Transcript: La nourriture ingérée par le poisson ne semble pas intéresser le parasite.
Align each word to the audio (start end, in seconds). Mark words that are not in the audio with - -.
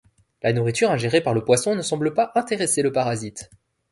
La 0.41 0.51
nourriture 0.51 0.89
ingérée 0.89 1.21
par 1.21 1.35
le 1.35 1.45
poisson 1.45 1.75
ne 1.75 1.83
semble 1.83 2.15
pas 2.15 2.31
intéresser 2.33 2.81
le 2.81 2.91
parasite. 2.91 3.51